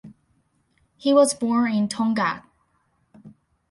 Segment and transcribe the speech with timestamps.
[0.97, 2.41] He was born in Tongaat.